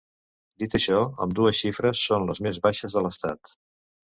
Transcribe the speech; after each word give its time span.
Dit 0.63 0.75
això, 0.77 1.01
ambdues 1.27 1.61
xifres 1.65 2.01
són 2.07 2.27
les 2.31 2.43
més 2.47 2.61
baixes 2.67 2.97
de 2.99 3.05
l'estat. 3.09 3.57